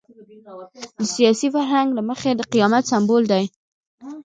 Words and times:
د 0.99 1.01
سیاسي 1.15 1.47
فرهنګ 1.55 1.89
له 1.97 2.01
مخې 2.09 2.29
د 2.35 2.41
قیامت 2.53 2.83
سمبول 2.91 3.23
دی. 3.31 3.45